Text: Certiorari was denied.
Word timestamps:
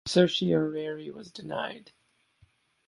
Certiorari 0.07 1.11
was 1.11 1.29
denied. 1.31 1.91